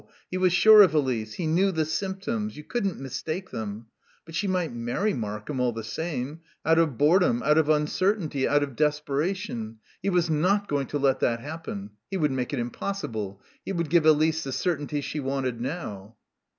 [0.31, 3.85] He was sure of Elise; he knew the symptoms; you couldn't mistake them.
[4.25, 6.39] But she might marry Markham, all the same.
[6.65, 9.77] Out of boredom, out of uncertainty, out of desperation.
[10.01, 13.91] He was not going to let that happen; he would make it impossible; he would
[13.91, 16.15] give Elise the certainty she wanted now.